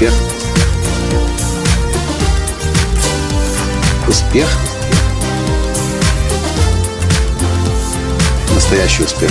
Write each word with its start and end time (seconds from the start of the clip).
Успех. 0.00 0.14
Успех. 4.08 4.48
Настоящий 8.54 9.02
успех. 9.02 9.30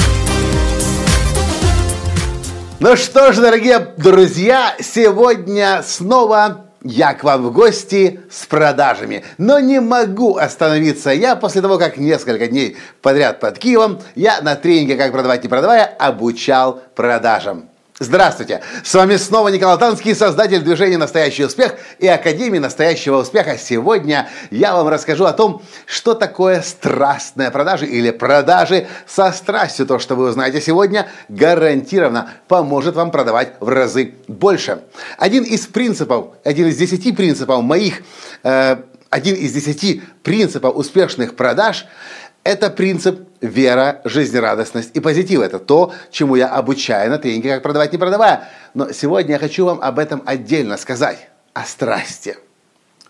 Ну 2.80 2.96
что 2.96 3.34
ж, 3.34 3.38
дорогие 3.38 3.80
друзья, 3.98 4.76
сегодня 4.80 5.82
снова 5.84 6.68
я 6.84 7.16
к 7.16 7.24
вам 7.24 7.48
в 7.48 7.52
гости 7.52 8.20
с 8.30 8.46
продажами. 8.46 9.26
Но 9.40 9.58
не 9.58 9.82
могу 9.82 10.38
остановиться 10.38 11.10
я 11.10 11.36
после 11.36 11.64
того, 11.64 11.80
как 11.80 11.98
несколько 11.98 12.46
дней 12.46 12.78
подряд 13.02 13.40
под 13.40 13.58
Киевом 13.58 14.00
я 14.14 14.40
на 14.42 14.56
тренинге 14.56 14.98
«Как 14.98 15.12
продавать, 15.14 15.42
не 15.42 15.50
продавая» 15.50 15.86
обучал 15.86 16.80
продажам. 16.94 17.70
Здравствуйте! 18.02 18.62
С 18.82 18.94
вами 18.94 19.18
снова 19.18 19.50
Николай 19.50 19.78
Танский, 19.78 20.16
создатель 20.16 20.62
движения 20.62 20.98
«Настоящий 20.98 21.44
успех» 21.44 21.76
и 22.00 22.08
Академии 22.08 22.58
настоящего 22.58 23.18
успеха. 23.18 23.58
Сегодня 23.58 24.30
я 24.52 24.74
вам 24.74 24.88
расскажу 24.88 25.26
о 25.26 25.34
том, 25.34 25.62
что 25.86 26.14
такое 26.14 26.62
страстная 26.62 27.52
продажа 27.52 27.86
или 27.86 28.12
продажи 28.12 28.88
со 29.06 29.34
страстью. 29.34 29.86
То, 29.86 30.00
что 30.00 30.16
вы 30.16 30.30
узнаете 30.30 30.62
сегодня, 30.62 31.10
гарантированно 31.28 32.32
поможет 32.48 32.96
вам 32.96 33.12
продавать 33.12 33.56
в 33.60 33.68
разы 33.68 34.14
больше. 34.30 34.80
Один 35.18 35.44
из 35.44 35.68
принципов, 35.68 36.28
один 36.46 36.68
из 36.68 36.78
десяти 36.78 37.12
принципов 37.12 37.62
моих, 37.64 38.04
э, 38.44 38.78
один 39.10 39.36
из 39.36 39.52
десяти 39.52 40.04
принципов 40.24 40.74
успешных 40.78 41.36
продаж– 41.36 41.86
это 42.44 42.70
принцип 42.70 43.28
вера, 43.42 44.02
жизнерадостность 44.04 44.96
и 44.96 45.00
позитив. 45.00 45.42
Это 45.42 45.60
то, 45.60 45.94
чему 46.12 46.36
я 46.36 46.48
обучаю 46.48 47.10
на 47.12 47.18
тренинге 47.18 47.56
«Как 47.56 47.64
продавать, 47.64 47.92
не 47.92 47.98
продавая». 47.98 48.50
Но 48.74 48.92
сегодня 48.92 49.34
я 49.34 49.40
хочу 49.40 49.66
вам 49.66 49.80
об 49.82 50.00
этом 50.00 50.24
отдельно 50.26 50.78
сказать. 50.78 51.30
О 51.54 51.64
страсти. 51.66 52.38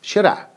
Вчера 0.02 0.50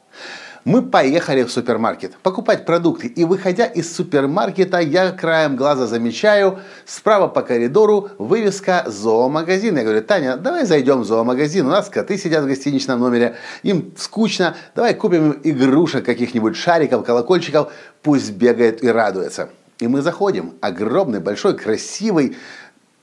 мы 0.64 0.82
поехали 0.82 1.42
в 1.42 1.50
супермаркет 1.50 2.16
покупать 2.22 2.64
продукты. 2.64 3.08
И 3.08 3.24
выходя 3.24 3.66
из 3.66 3.94
супермаркета, 3.94 4.78
я 4.78 5.10
краем 5.10 5.56
глаза 5.56 5.86
замечаю 5.86 6.60
справа 6.84 7.28
по 7.28 7.42
коридору 7.42 8.10
вывеска 8.18 8.84
зоомагазин. 8.86 9.76
Я 9.76 9.82
говорю, 9.82 10.02
Таня, 10.02 10.36
давай 10.36 10.64
зайдем 10.64 11.00
в 11.00 11.04
зоомагазин. 11.04 11.66
У 11.66 11.70
нас 11.70 11.88
коты 11.88 12.16
сидят 12.16 12.44
в 12.44 12.46
гостиничном 12.46 13.00
номере, 13.00 13.36
им 13.62 13.92
скучно. 13.96 14.56
Давай 14.74 14.94
купим 14.94 15.32
им 15.32 15.40
игрушек, 15.42 16.04
каких-нибудь 16.04 16.56
шариков, 16.56 17.04
колокольчиков. 17.04 17.72
Пусть 18.02 18.32
бегает 18.32 18.84
и 18.84 18.88
радуется. 18.88 19.50
И 19.80 19.88
мы 19.88 20.00
заходим. 20.00 20.54
Огромный, 20.60 21.18
большой, 21.18 21.56
красивый 21.56 22.36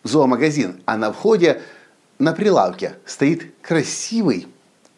зоомагазин. 0.04 0.82
А 0.86 0.96
на 0.96 1.12
входе 1.12 1.62
на 2.20 2.32
прилавке 2.32 2.94
стоит 3.06 3.54
красивый 3.62 4.48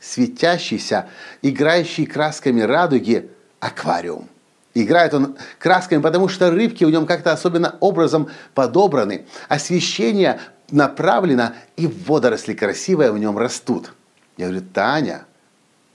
светящийся, 0.02 1.07
играющий 1.41 2.05
красками 2.05 2.61
радуги 2.61 3.30
аквариум. 3.59 4.27
Играет 4.73 5.13
он 5.13 5.38
красками, 5.59 6.02
потому 6.02 6.27
что 6.27 6.49
рыбки 6.49 6.83
в 6.83 6.89
нем 6.89 7.05
как-то 7.05 7.31
особенно 7.31 7.77
образом 7.81 8.29
подобраны. 8.55 9.25
Освещение 9.47 10.39
направлено, 10.72 11.53
и 11.75 11.88
водоросли 11.88 12.53
красивые 12.53 13.11
в 13.11 13.19
нем 13.19 13.38
растут. 13.38 13.94
Я 14.38 14.47
говорю, 14.47 14.66
Таня, 14.73 15.25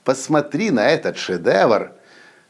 посмотри 0.04 0.70
на 0.70 0.88
этот 0.88 1.16
шедевр. 1.16 1.92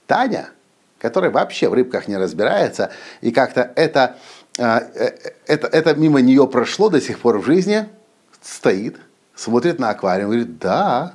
Таня, 0.07 0.51
которая 0.99 1.31
вообще 1.31 1.69
в 1.69 1.75
рыбках 1.75 2.09
не 2.09 2.17
разбирается, 2.17 2.91
и 3.21 3.31
как-то 3.31 3.73
это, 3.77 4.17
а, 4.59 4.81
э, 4.95 5.17
это, 5.47 5.69
это 5.69 5.95
мимо 5.95 6.21
нее 6.21 6.47
прошло 6.49 6.89
до 6.91 7.01
сих 7.01 7.21
пор 7.21 7.39
в 7.39 7.47
жизни, 7.47 7.89
стоит, 8.43 8.97
смотрит 9.35 9.79
на 9.79 9.91
аквариум, 9.91 10.31
говорит, 10.31 10.59
да, 10.59 11.15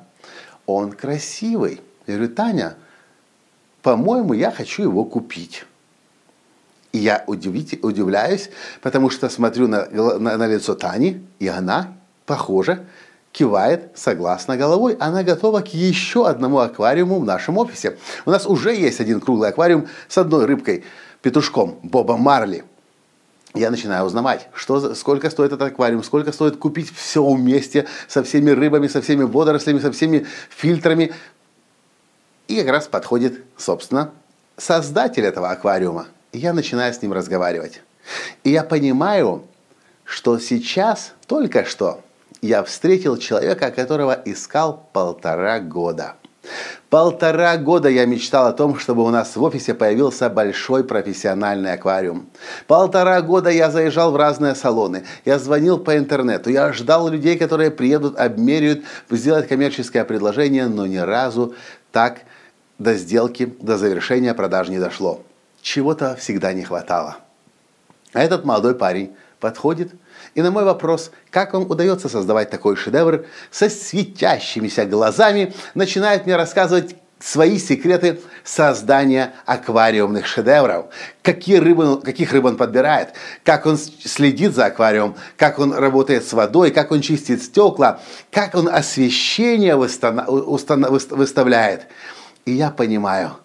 он 0.66 0.92
красивый. 0.92 1.82
Я 2.08 2.16
говорю, 2.16 2.34
Таня, 2.34 2.76
по-моему, 3.82 4.34
я 4.34 4.52
хочу 4.52 4.84
его 4.84 5.04
купить. 5.04 5.66
И 6.92 6.98
я 6.98 7.24
удивите, 7.28 7.80
удивляюсь, 7.82 8.50
потому 8.82 9.10
что 9.10 9.30
смотрю 9.30 9.68
на, 9.68 9.86
на, 9.90 10.38
на 10.38 10.48
лицо 10.48 10.76
Тани, 10.76 11.26
и 11.40 11.48
она, 11.48 11.94
похоже, 12.26 12.86
кивает 13.32 13.92
согласно 13.96 14.58
головой. 14.58 14.98
Она 15.00 15.24
готова 15.24 15.62
к 15.62 15.68
еще 15.68 16.28
одному 16.28 16.60
аквариуму 16.60 17.20
в 17.20 17.26
нашем 17.26 17.58
офисе. 17.58 17.98
У 18.26 18.32
нас 18.32 18.46
уже 18.46 18.76
есть 18.76 19.00
один 19.00 19.22
круглый 19.22 19.50
аквариум 19.50 19.88
с 20.10 20.18
одной 20.18 20.46
рыбкой, 20.46 20.84
петушком, 21.22 21.80
Боба 21.82 22.18
Марли 22.18 22.66
я 23.54 23.70
начинаю 23.70 24.06
узнавать, 24.06 24.48
что, 24.54 24.96
сколько 24.96 25.30
стоит 25.30 25.52
этот 25.52 25.74
аквариум, 25.74 26.04
сколько 26.04 26.32
стоит 26.32 26.58
купить 26.58 26.94
все 26.94 27.26
вместе 27.26 27.88
со 28.08 28.24
всеми 28.24 28.52
рыбами, 28.52 28.88
со 28.88 29.02
всеми 29.02 29.24
водорослями, 29.24 29.80
со 29.80 29.92
всеми 29.92 30.26
фильтрами. 30.50 31.14
И 32.48 32.58
как 32.58 32.70
раз 32.70 32.88
подходит, 32.88 33.44
собственно, 33.58 34.12
создатель 34.58 35.26
этого 35.26 35.50
аквариума. 35.50 36.08
Я 36.32 36.54
начинаю 36.54 36.94
с 36.94 37.02
ним 37.02 37.14
разговаривать. 37.14 37.82
И 38.44 38.52
я 38.52 38.64
понимаю, 38.64 39.44
что 40.06 40.40
сейчас, 40.40 41.14
только 41.28 41.66
что, 41.66 42.02
я 42.42 42.64
встретил 42.64 43.18
человека, 43.18 43.72
которого 43.72 44.20
искал 44.26 44.88
полтора 44.94 45.60
года. 45.60 46.16
Полтора 46.90 47.56
года 47.58 47.88
я 47.88 48.06
мечтал 48.06 48.48
о 48.48 48.54
том, 48.54 48.78
чтобы 48.78 49.04
у 49.04 49.10
нас 49.10 49.36
в 49.36 49.44
офисе 49.44 49.74
появился 49.74 50.30
большой 50.30 50.84
профессиональный 50.84 51.74
аквариум. 51.74 52.28
Полтора 52.68 53.22
года 53.22 53.50
я 53.50 53.72
заезжал 53.72 54.12
в 54.12 54.18
разные 54.18 54.56
салоны, 54.56 55.06
я 55.24 55.40
звонил 55.40 55.80
по 55.80 55.98
интернету, 55.98 56.50
я 56.50 56.74
ждал 56.74 57.08
людей, 57.08 57.38
которые 57.38 57.72
приедут, 57.72 58.20
обмеряют, 58.20 58.84
сделать 59.10 59.48
коммерческое 59.48 60.04
предложение, 60.04 60.68
но 60.68 60.86
ни 60.86 60.98
разу 60.98 61.56
так 61.92 62.24
до 62.78 62.96
сделки, 62.96 63.54
до 63.62 63.78
завершения 63.78 64.34
продаж 64.34 64.68
не 64.68 64.80
дошло. 64.80 65.22
Чего-то 65.62 66.16
всегда 66.16 66.52
не 66.54 66.64
хватало. 66.64 67.18
А 68.14 68.22
этот 68.22 68.44
молодой 68.44 68.76
парень 68.76 69.16
подходит 69.40 69.94
и 70.34 70.42
на 70.42 70.52
мой 70.52 70.64
вопрос, 70.64 71.12
как 71.30 71.54
вам 71.54 71.70
удается 71.70 72.10
создавать 72.10 72.50
такой 72.50 72.76
шедевр 72.76 73.26
со 73.50 73.70
светящимися 73.70 74.86
глазами, 74.86 75.54
начинает 75.76 76.26
мне 76.26 76.36
рассказывать 76.36 76.96
свои 77.20 77.60
секреты 77.60 78.20
создания 78.44 79.34
аквариумных 79.46 80.26
шедевров. 80.26 80.88
Какие 81.22 81.58
рыбы, 81.58 82.02
каких 82.02 82.34
рыб 82.34 82.46
он 82.46 82.58
подбирает, 82.58 83.10
как 83.44 83.66
он 83.66 83.78
следит 83.78 84.56
за 84.56 84.66
аквариумом, 84.66 85.16
как 85.38 85.60
он 85.60 85.74
работает 85.74 86.28
с 86.28 86.34
водой, 86.34 86.72
как 86.72 86.92
он 86.92 87.02
чистит 87.02 87.44
стекла, 87.44 88.00
как 88.32 88.56
он 88.56 88.68
освещение 88.68 89.76
выставляет. 89.76 91.88
И 92.46 92.54
я 92.54 92.72
понимаю, 92.72 93.38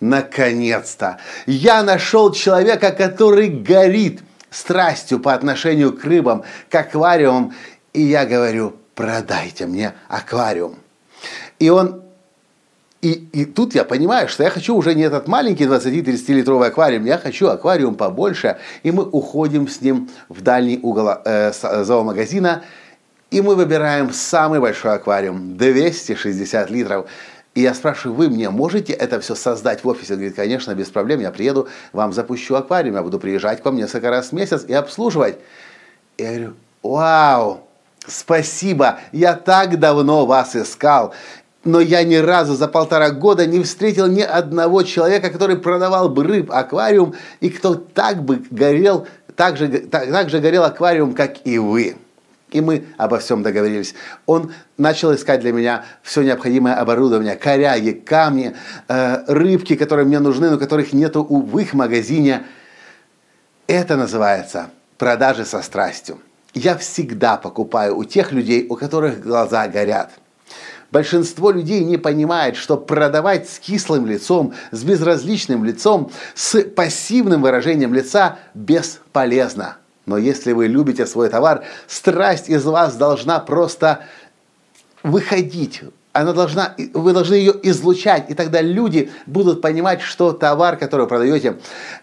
наконец-то, 0.00 1.18
я 1.46 1.82
нашел 1.82 2.32
человека, 2.32 2.92
который 2.92 3.48
горит 3.48 4.20
страстью 4.50 5.20
по 5.20 5.34
отношению 5.34 5.92
к 5.96 6.04
рыбам, 6.04 6.44
к 6.70 6.74
аквариумам. 6.74 7.54
И 7.92 8.02
я 8.02 8.26
говорю, 8.26 8.74
продайте 8.94 9.66
мне 9.66 9.94
аквариум. 10.08 10.76
И 11.58 11.68
он 11.68 12.02
и, 13.00 13.12
и 13.32 13.44
тут 13.44 13.76
я 13.76 13.84
понимаю, 13.84 14.28
что 14.28 14.42
я 14.42 14.50
хочу 14.50 14.74
уже 14.74 14.94
не 14.94 15.02
этот 15.02 15.28
маленький 15.28 15.64
20-30 15.64 16.34
литровый 16.34 16.68
аквариум, 16.68 17.04
я 17.04 17.16
хочу 17.16 17.46
аквариум 17.46 17.94
побольше, 17.94 18.58
и 18.82 18.90
мы 18.90 19.04
уходим 19.04 19.68
с 19.68 19.80
ним 19.80 20.10
в 20.28 20.42
дальний 20.42 20.80
угол 20.82 21.10
э, 21.24 21.52
зоомагазина, 21.52 22.62
и 23.30 23.40
мы 23.40 23.54
выбираем 23.54 24.12
самый 24.12 24.58
большой 24.58 24.94
аквариум, 24.94 25.56
260 25.56 26.70
литров. 26.70 27.06
И 27.58 27.62
я 27.62 27.74
спрашиваю, 27.74 28.16
вы 28.16 28.28
мне 28.28 28.50
можете 28.50 28.92
это 28.92 29.18
все 29.18 29.34
создать 29.34 29.82
в 29.82 29.88
офисе? 29.88 30.12
Он 30.12 30.20
говорит, 30.20 30.36
конечно, 30.36 30.72
без 30.76 30.90
проблем, 30.90 31.18
я 31.18 31.32
приеду, 31.32 31.66
вам 31.92 32.12
запущу 32.12 32.54
аквариум, 32.54 32.94
я 32.94 33.02
буду 33.02 33.18
приезжать 33.18 33.62
к 33.62 33.64
вам 33.64 33.74
несколько 33.74 34.10
раз 34.10 34.28
в 34.28 34.32
месяц 34.32 34.64
и 34.68 34.72
обслуживать. 34.72 35.38
Я 36.18 36.28
говорю, 36.28 36.54
вау, 36.84 37.66
спасибо, 38.06 39.00
я 39.10 39.34
так 39.34 39.80
давно 39.80 40.24
вас 40.24 40.54
искал, 40.54 41.14
но 41.64 41.80
я 41.80 42.04
ни 42.04 42.14
разу 42.14 42.54
за 42.54 42.68
полтора 42.68 43.10
года 43.10 43.44
не 43.44 43.60
встретил 43.64 44.06
ни 44.06 44.22
одного 44.22 44.84
человека, 44.84 45.28
который 45.28 45.56
продавал 45.56 46.08
бы 46.08 46.22
рыб 46.22 46.52
аквариум, 46.52 47.16
и 47.40 47.50
кто 47.50 47.74
так 47.74 48.22
бы 48.22 48.40
горел, 48.52 49.08
так 49.34 49.56
же, 49.56 49.66
так, 49.66 50.08
так 50.12 50.30
же 50.30 50.38
горел 50.38 50.62
аквариум, 50.62 51.12
как 51.12 51.44
и 51.44 51.58
вы. 51.58 51.96
И 52.50 52.60
мы 52.60 52.86
обо 52.96 53.18
всем 53.18 53.42
договорились. 53.42 53.94
Он 54.26 54.52
начал 54.78 55.14
искать 55.14 55.40
для 55.40 55.52
меня 55.52 55.84
все 56.02 56.22
необходимое 56.22 56.74
оборудование, 56.74 57.36
коряги, 57.36 57.90
камни, 57.90 58.54
э, 58.88 59.24
рыбки, 59.26 59.76
которые 59.76 60.06
мне 60.06 60.18
нужны, 60.18 60.50
но 60.50 60.58
которых 60.58 60.92
нету 60.92 61.24
в 61.24 61.58
их 61.58 61.74
магазине. 61.74 62.44
Это 63.66 63.96
называется 63.96 64.70
продажи 64.96 65.44
со 65.44 65.60
страстью. 65.60 66.20
Я 66.54 66.76
всегда 66.76 67.36
покупаю 67.36 67.96
у 67.96 68.04
тех 68.04 68.32
людей, 68.32 68.66
у 68.68 68.76
которых 68.76 69.20
глаза 69.20 69.68
горят. 69.68 70.10
Большинство 70.90 71.50
людей 71.50 71.84
не 71.84 71.98
понимает, 71.98 72.56
что 72.56 72.78
продавать 72.78 73.48
с 73.48 73.58
кислым 73.58 74.06
лицом, 74.06 74.54
с 74.70 74.82
безразличным 74.84 75.64
лицом, 75.64 76.10
с 76.34 76.62
пассивным 76.62 77.42
выражением 77.42 77.92
лица 77.92 78.38
бесполезно. 78.54 79.76
Но 80.08 80.16
если 80.16 80.52
вы 80.52 80.66
любите 80.66 81.06
свой 81.06 81.28
товар, 81.28 81.64
страсть 81.86 82.48
из 82.48 82.64
вас 82.64 82.96
должна 82.96 83.38
просто 83.40 84.00
выходить, 85.02 85.82
она 86.12 86.32
должна, 86.32 86.74
вы 86.94 87.12
должны 87.12 87.34
ее 87.34 87.54
излучать, 87.62 88.30
и 88.30 88.34
тогда 88.34 88.62
люди 88.62 89.10
будут 89.26 89.60
понимать, 89.60 90.00
что 90.00 90.32
товар, 90.32 90.78
который 90.78 91.02
вы 91.02 91.06
продаете, 91.08 91.58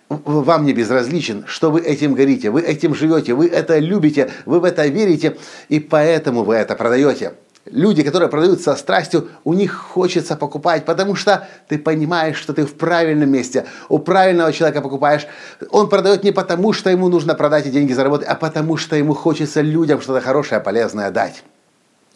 вам 0.07 0.65
не 0.65 0.73
безразличен, 0.73 1.45
что 1.47 1.71
вы 1.71 1.81
этим 1.81 2.13
горите, 2.13 2.51
вы 2.51 2.61
этим 2.61 2.93
живете, 2.93 3.33
вы 3.33 3.47
это 3.47 3.79
любите, 3.79 4.31
вы 4.45 4.59
в 4.59 4.63
это 4.63 4.85
верите, 4.85 5.37
и 5.67 5.79
поэтому 5.79 6.43
вы 6.43 6.55
это 6.55 6.75
продаете. 6.75 7.33
Люди, 7.65 8.03
которые 8.03 8.29
продают 8.29 8.61
со 8.61 8.75
страстью, 8.75 9.29
у 9.43 9.55
них 9.55 9.73
хочется 9.73 10.35
покупать, 10.35 10.85
потому 10.85 11.15
что 11.15 11.47
ты 11.67 11.79
понимаешь, 11.79 12.37
что 12.37 12.53
ты 12.53 12.63
в 12.63 12.75
правильном 12.75 13.31
месте, 13.31 13.65
у 13.89 13.97
правильного 13.97 14.53
человека 14.53 14.81
покупаешь. 14.81 15.25
Он 15.71 15.89
продает 15.89 16.23
не 16.23 16.31
потому, 16.31 16.73
что 16.73 16.91
ему 16.91 17.09
нужно 17.09 17.33
продать 17.33 17.65
и 17.65 17.71
деньги 17.71 17.91
заработать, 17.91 18.27
а 18.27 18.35
потому 18.35 18.77
что 18.77 18.95
ему 18.95 19.15
хочется 19.15 19.61
людям 19.61 19.99
что-то 19.99 20.21
хорошее, 20.21 20.61
полезное 20.61 21.09
дать. 21.09 21.43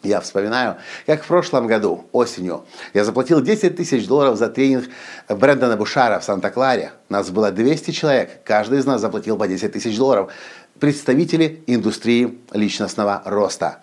Я 0.04 0.20
вспоминаю, 0.20 0.76
как 1.04 1.24
в 1.24 1.26
прошлом 1.26 1.66
году, 1.66 2.04
осенью, 2.12 2.64
я 2.94 3.04
заплатил 3.04 3.42
10 3.42 3.76
тысяч 3.76 4.06
долларов 4.06 4.38
за 4.38 4.48
тренинг 4.48 4.88
Брэндона 5.28 5.76
Бушара 5.76 6.20
в 6.20 6.24
Санта-Кларе. 6.24 6.92
Нас 7.08 7.28
было 7.28 7.50
200 7.50 7.90
человек, 7.90 8.42
каждый 8.44 8.78
из 8.78 8.86
нас 8.86 9.00
заплатил 9.00 9.36
по 9.36 9.48
10 9.48 9.72
тысяч 9.72 9.98
долларов. 9.98 10.32
Представители 10.78 11.64
индустрии 11.66 12.38
личностного 12.52 13.20
роста. 13.26 13.82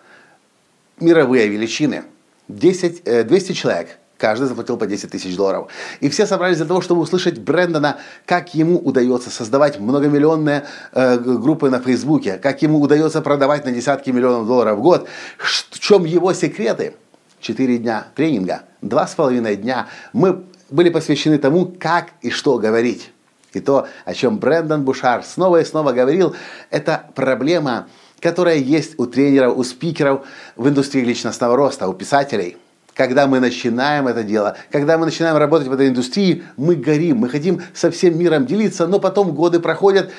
Мировые 0.99 1.47
величины. 1.47 2.03
10, 2.47 3.27
200 3.27 3.51
э, 3.51 3.53
человек, 3.53 3.97
Каждый 4.17 4.47
заплатил 4.47 4.77
по 4.77 4.87
10 4.87 5.11
тысяч 5.11 5.35
долларов. 5.35 5.69
И 5.99 6.09
все 6.09 6.25
собрались 6.25 6.57
для 6.57 6.65
того, 6.65 6.81
чтобы 6.81 7.01
услышать 7.01 7.37
Брэндона, 7.37 7.97
как 8.25 8.55
ему 8.55 8.79
удается 8.79 9.29
создавать 9.29 9.79
многомиллионные 9.79 10.65
э, 10.91 11.17
группы 11.17 11.69
на 11.69 11.79
Фейсбуке, 11.79 12.37
как 12.37 12.61
ему 12.63 12.81
удается 12.81 13.21
продавать 13.21 13.65
на 13.65 13.71
десятки 13.71 14.09
миллионов 14.09 14.47
долларов 14.47 14.79
в 14.79 14.81
год, 14.81 15.07
в 15.37 15.79
чем 15.79 16.05
его 16.05 16.33
секреты. 16.33 16.95
Четыре 17.39 17.77
дня 17.77 18.07
тренинга, 18.15 18.63
два 18.81 19.05
с 19.05 19.13
половиной 19.13 19.55
дня 19.55 19.87
мы 20.13 20.43
были 20.71 20.89
посвящены 20.89 21.37
тому, 21.37 21.71
как 21.79 22.07
и 22.21 22.31
что 22.31 22.57
говорить. 22.57 23.11
И 23.53 23.59
то, 23.59 23.87
о 24.03 24.13
чем 24.15 24.39
Брэндон 24.39 24.83
Бушар 24.83 25.23
снова 25.23 25.61
и 25.61 25.65
снова 25.65 25.91
говорил, 25.91 26.35
это 26.71 27.05
проблема, 27.13 27.87
которая 28.19 28.57
есть 28.57 28.95
у 28.97 29.05
тренеров, 29.05 29.57
у 29.57 29.63
спикеров 29.63 30.25
в 30.55 30.67
индустрии 30.67 31.03
личностного 31.03 31.55
роста, 31.55 31.87
у 31.87 31.93
писателей– 31.93 32.57
когда 32.97 33.27
мы 33.27 33.39
начинаем 33.39 34.07
это 34.07 34.23
дело, 34.23 34.57
когда 34.71 34.97
мы 34.97 35.05
начинаем 35.05 35.37
работать 35.37 35.67
в 35.67 35.71
этой 35.71 35.87
индустрии, 35.89 36.43
мы 36.57 36.75
горим, 36.75 37.17
мы 37.17 37.29
хотим 37.29 37.61
со 37.73 37.91
всем 37.91 38.17
миром 38.17 38.47
делиться, 38.47 38.87
но 38.87 38.99
потом 38.99 39.33
годы 39.33 39.59
проходят, 39.59 40.11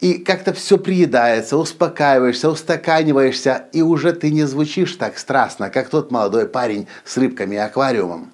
и 0.00 0.14
как-то 0.14 0.52
все 0.52 0.78
приедается, 0.78 1.56
успокаиваешься, 1.56 2.50
устаканиваешься, 2.50 3.66
и 3.72 3.82
уже 3.82 4.12
ты 4.12 4.30
не 4.30 4.44
звучишь 4.44 4.96
так 4.96 5.18
страстно, 5.18 5.70
как 5.70 5.88
тот 5.88 6.10
молодой 6.10 6.46
парень 6.48 6.88
с 7.04 7.16
рыбками 7.16 7.54
и 7.54 7.58
аквариумом. 7.58 8.32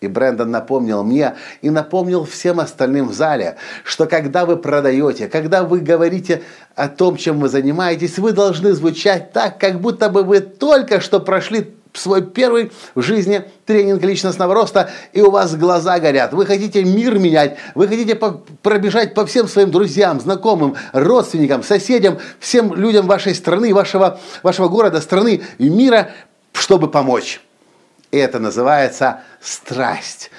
И 0.00 0.06
Брэндон 0.06 0.50
напомнил 0.50 1.02
мне 1.02 1.34
и 1.60 1.70
напомнил 1.70 2.24
всем 2.24 2.60
остальным 2.60 3.08
в 3.08 3.12
зале, 3.12 3.56
что 3.82 4.06
когда 4.06 4.46
вы 4.46 4.56
продаете, 4.56 5.28
когда 5.28 5.64
вы 5.64 5.80
говорите 5.80 6.42
о 6.76 6.88
том, 6.88 7.16
чем 7.16 7.40
вы 7.40 7.48
занимаетесь, 7.48 8.18
вы 8.18 8.32
должны 8.32 8.72
звучать 8.74 9.32
так, 9.32 9.58
как 9.58 9.80
будто 9.80 10.08
бы 10.08 10.22
вы 10.22 10.40
только 10.40 11.00
что 11.00 11.18
прошли 11.18 11.74
свой 11.94 12.24
первый 12.24 12.70
в 12.94 13.02
жизни 13.02 13.44
тренинг 13.66 14.02
личностного 14.04 14.54
роста, 14.54 14.90
и 15.12 15.20
у 15.20 15.30
вас 15.30 15.56
глаза 15.56 15.98
горят. 15.98 16.32
Вы 16.32 16.46
хотите 16.46 16.84
мир 16.84 17.18
менять, 17.18 17.56
вы 17.74 17.88
хотите 17.88 18.14
по 18.14 18.42
пробежать 18.62 19.14
по 19.14 19.26
всем 19.26 19.48
своим 19.48 19.70
друзьям, 19.70 20.20
знакомым, 20.20 20.76
родственникам, 20.92 21.62
соседям, 21.62 22.18
всем 22.38 22.74
людям 22.74 23.06
вашей 23.06 23.34
страны, 23.34 23.74
вашего, 23.74 24.20
вашего 24.42 24.68
города, 24.68 25.00
страны 25.00 25.42
и 25.58 25.68
мира, 25.68 26.10
чтобы 26.52 26.88
помочь. 26.88 27.40
Это 28.10 28.38
называется 28.38 29.20
страсть. 29.40 30.30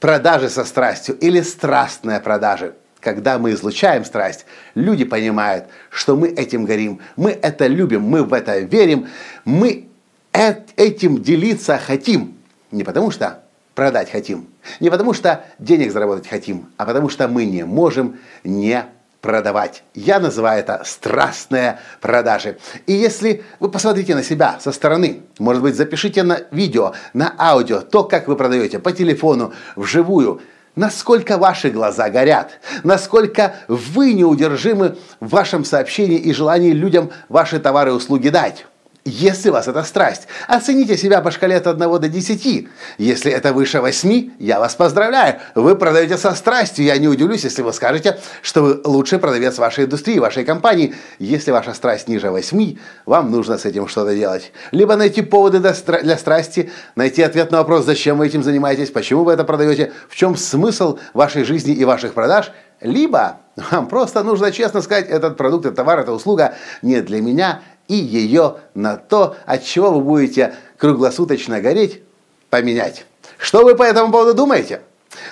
Продажи 0.00 0.50
со 0.50 0.64
страстью 0.64 1.16
или 1.16 1.40
страстная 1.40 2.20
продажи 2.20 2.74
когда 3.04 3.38
мы 3.38 3.52
излучаем 3.52 4.04
страсть, 4.04 4.46
люди 4.74 5.04
понимают, 5.04 5.66
что 5.90 6.16
мы 6.16 6.28
этим 6.28 6.64
горим, 6.64 7.00
мы 7.16 7.30
это 7.30 7.66
любим, 7.66 8.02
мы 8.02 8.24
в 8.24 8.32
это 8.32 8.58
верим, 8.60 9.08
мы 9.44 9.88
этим 10.32 11.22
делиться 11.22 11.78
хотим. 11.78 12.36
Не 12.70 12.82
потому 12.82 13.10
что 13.10 13.44
продать 13.74 14.10
хотим, 14.10 14.48
не 14.80 14.90
потому 14.90 15.12
что 15.12 15.44
денег 15.58 15.92
заработать 15.92 16.26
хотим, 16.26 16.70
а 16.76 16.86
потому 16.86 17.08
что 17.08 17.28
мы 17.28 17.44
не 17.44 17.64
можем 17.64 18.18
не 18.42 18.84
продавать. 19.24 19.84
Я 19.94 20.20
называю 20.20 20.60
это 20.60 20.82
страстные 20.84 21.78
продажи. 22.02 22.58
И 22.86 22.92
если 22.92 23.42
вы 23.58 23.70
посмотрите 23.70 24.14
на 24.14 24.22
себя 24.22 24.58
со 24.60 24.70
стороны, 24.70 25.22
может 25.38 25.62
быть, 25.62 25.76
запишите 25.76 26.22
на 26.22 26.40
видео, 26.50 26.92
на 27.14 27.34
аудио 27.38 27.80
то, 27.80 28.04
как 28.04 28.28
вы 28.28 28.36
продаете 28.36 28.78
по 28.78 28.92
телефону, 28.92 29.54
вживую, 29.76 30.42
насколько 30.76 31.38
ваши 31.38 31.70
глаза 31.70 32.10
горят, 32.10 32.60
насколько 32.82 33.54
вы 33.66 34.12
неудержимы 34.12 34.98
в 35.20 35.30
вашем 35.30 35.64
сообщении 35.64 36.18
и 36.18 36.34
желании 36.34 36.72
людям 36.72 37.10
ваши 37.30 37.58
товары 37.58 37.92
и 37.92 37.94
услуги 37.94 38.28
дать. 38.28 38.66
Если 39.06 39.50
вас 39.50 39.68
это 39.68 39.82
страсть, 39.82 40.28
оцените 40.48 40.96
себя 40.96 41.20
по 41.20 41.30
шкале 41.30 41.56
от 41.56 41.66
1 41.66 41.78
до 41.78 42.08
10. 42.08 42.68
Если 42.96 43.30
это 43.30 43.52
выше 43.52 43.82
8, 43.82 44.30
я 44.38 44.58
вас 44.58 44.74
поздравляю. 44.76 45.40
Вы 45.54 45.76
продаете 45.76 46.16
со 46.16 46.32
страстью. 46.34 46.86
Я 46.86 46.96
не 46.96 47.06
удивлюсь, 47.06 47.44
если 47.44 47.60
вы 47.60 47.74
скажете, 47.74 48.18
что 48.40 48.62
вы 48.62 48.80
лучший 48.82 49.18
продавец 49.18 49.58
вашей 49.58 49.84
индустрии, 49.84 50.18
вашей 50.18 50.44
компании. 50.46 50.94
Если 51.18 51.50
ваша 51.50 51.74
страсть 51.74 52.08
ниже 52.08 52.30
8, 52.30 52.78
вам 53.04 53.30
нужно 53.30 53.58
с 53.58 53.66
этим 53.66 53.88
что-то 53.88 54.14
делать. 54.14 54.52
Либо 54.70 54.96
найти 54.96 55.20
поводы 55.20 55.60
для 55.60 56.16
страсти, 56.16 56.70
найти 56.96 57.20
ответ 57.20 57.50
на 57.50 57.58
вопрос, 57.58 57.84
зачем 57.84 58.16
вы 58.16 58.26
этим 58.28 58.42
занимаетесь, 58.42 58.90
почему 58.90 59.24
вы 59.24 59.34
это 59.34 59.44
продаете, 59.44 59.92
в 60.08 60.16
чем 60.16 60.34
смысл 60.34 60.98
вашей 61.12 61.44
жизни 61.44 61.74
и 61.74 61.84
ваших 61.84 62.14
продаж, 62.14 62.52
либо 62.80 63.40
вам 63.70 63.86
просто 63.86 64.22
нужно 64.22 64.50
честно 64.50 64.82
сказать, 64.82 65.08
этот 65.08 65.36
продукт, 65.36 65.66
этот 65.66 65.76
товар, 65.76 66.00
эта 66.00 66.12
услуга 66.12 66.54
не 66.82 67.00
для 67.02 67.20
меня, 67.20 67.60
и 67.88 67.94
ее 67.94 68.56
на 68.74 68.96
то, 68.96 69.36
от 69.46 69.64
чего 69.64 69.90
вы 69.90 70.00
будете 70.00 70.54
круглосуточно 70.78 71.60
гореть, 71.60 72.02
поменять. 72.50 73.06
Что 73.38 73.64
вы 73.64 73.74
по 73.74 73.82
этому 73.82 74.12
поводу 74.12 74.34
думаете? 74.34 74.80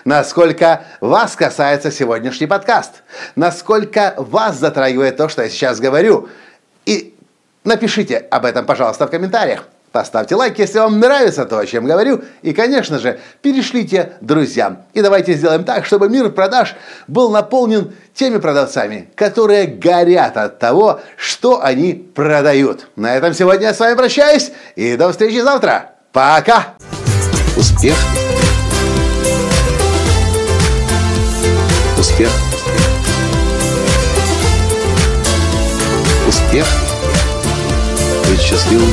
Насколько 0.05 0.85
вас 1.01 1.35
касается 1.35 1.91
сегодняшний 1.91 2.47
подкаст? 2.47 3.03
Насколько 3.37 4.15
вас 4.17 4.57
затрагивает 4.57 5.17
то, 5.17 5.29
что 5.29 5.43
я 5.43 5.49
сейчас 5.49 5.81
говорю? 5.81 6.29
И 6.87 7.15
напишите 7.65 8.19
об 8.19 8.45
этом, 8.45 8.67
пожалуйста, 8.67 9.07
в 9.07 9.11
комментариях. 9.11 9.67
Поставьте 9.93 10.37
лайк, 10.37 10.59
если 10.59 10.79
вам 10.79 10.99
нравится 10.99 11.45
то, 11.45 11.59
о 11.59 11.67
чем 11.67 11.85
говорю. 11.85 12.23
И, 12.41 12.55
конечно 12.55 12.99
же, 12.99 13.21
перешлите 13.43 14.15
друзьям. 14.23 14.79
И 14.95 15.03
давайте 15.03 15.35
сделаем 15.35 15.65
так, 15.65 15.85
чтобы 15.85 16.09
мир 16.09 16.31
продаж 16.31 16.75
был 17.09 17.31
наполнен 17.31 17.93
теми 18.15 18.39
продавцами, 18.39 19.11
которые 19.15 19.67
горят 19.67 20.39
от 20.39 20.59
того, 20.59 21.01
что 21.17 21.63
они 21.63 21.93
продают. 21.93 22.89
На 22.97 23.15
этом 23.15 23.35
сегодня 23.35 23.69
я 23.69 23.75
с 23.75 23.81
вами 23.81 23.95
прощаюсь. 23.95 24.51
И 24.77 24.97
до 24.97 25.11
встречи 25.11 25.41
завтра. 25.41 25.91
Пока! 26.11 26.75
Успех! 27.57 27.97
Успех! 31.99 32.31
Успех! 36.27 36.67
Быть 38.27 38.41
счастливым! 38.41 38.93